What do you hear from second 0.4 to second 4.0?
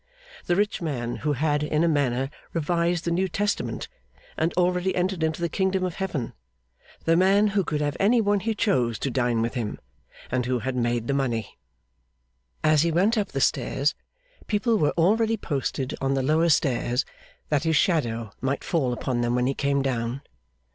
The rich man, who had in a manner revised the New Testament,